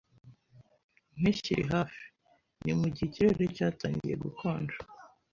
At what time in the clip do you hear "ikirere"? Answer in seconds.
3.07-3.43